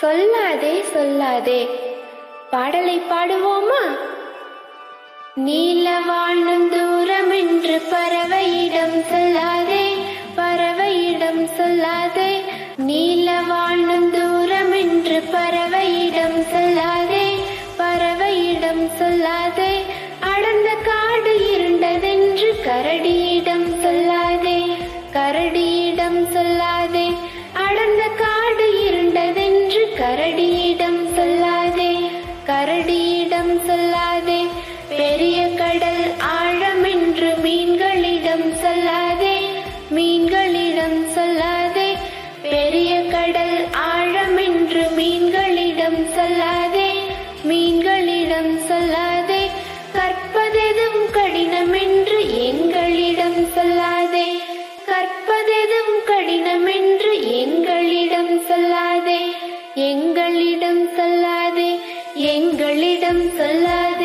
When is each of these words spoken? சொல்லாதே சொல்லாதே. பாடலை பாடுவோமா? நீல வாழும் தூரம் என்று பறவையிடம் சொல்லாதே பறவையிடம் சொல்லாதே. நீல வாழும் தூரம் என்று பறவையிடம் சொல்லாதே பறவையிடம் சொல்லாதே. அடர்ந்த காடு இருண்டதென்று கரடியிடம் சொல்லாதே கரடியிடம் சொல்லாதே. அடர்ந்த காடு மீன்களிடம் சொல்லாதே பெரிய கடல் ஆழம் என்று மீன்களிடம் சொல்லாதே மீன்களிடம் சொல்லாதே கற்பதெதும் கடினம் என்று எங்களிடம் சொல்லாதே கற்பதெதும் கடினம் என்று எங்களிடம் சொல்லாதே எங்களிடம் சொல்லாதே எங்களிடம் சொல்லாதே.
சொல்லாதே 0.00 0.84
சொல்லாதே. 0.94 1.68
பாடலை 2.50 3.00
பாடுவோமா? 3.00 3.82
நீல 5.34 6.00
வாழும் 6.06 6.68
தூரம் 6.68 7.30
என்று 7.30 7.82
பறவையிடம் 7.90 8.96
சொல்லாதே 9.12 9.84
பறவையிடம் 10.36 11.42
சொல்லாதே. 11.58 12.42
நீல 12.76 13.40
வாழும் 13.48 14.10
தூரம் 14.10 14.72
என்று 14.72 15.22
பறவையிடம் 15.32 16.38
சொல்லாதே 16.52 17.26
பறவையிடம் 17.78 18.84
சொல்லாதே. 19.00 19.72
அடர்ந்த 20.20 20.70
காடு 20.84 21.34
இருண்டதென்று 21.54 22.50
கரடியிடம் 22.64 23.68
சொல்லாதே 23.82 24.58
கரடியிடம் 25.12 26.20
சொல்லாதே. 26.34 27.06
அடர்ந்த 27.52 28.02
காடு 28.06 28.33
மீன்களிடம் 40.94 41.14
சொல்லாதே 41.14 41.86
பெரிய 42.42 42.90
கடல் 43.10 43.56
ஆழம் 43.92 44.36
என்று 44.36 44.82
மீன்களிடம் 44.96 45.98
சொல்லாதே 46.16 46.90
மீன்களிடம் 47.48 48.52
சொல்லாதே 48.68 49.40
கற்பதெதும் 49.96 51.02
கடினம் 51.16 51.74
என்று 51.82 52.18
எங்களிடம் 52.44 53.40
சொல்லாதே 53.56 54.28
கற்பதெதும் 54.90 55.96
கடினம் 56.04 56.68
என்று 56.76 57.12
எங்களிடம் 57.42 58.34
சொல்லாதே 58.50 59.20
எங்களிடம் 59.90 60.82
சொல்லாதே 60.96 61.70
எங்களிடம் 62.34 63.24
சொல்லாதே. 63.40 64.03